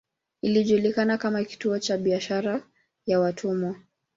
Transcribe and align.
Ilijulikana 0.41 1.17
kama 1.17 1.43
kituo 1.43 1.79
cha 1.79 1.97
biashara 1.97 2.67
ya 3.05 3.19
watumwa. 3.19 3.75